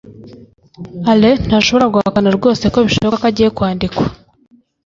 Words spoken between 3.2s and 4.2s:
ko agiye kwandikwa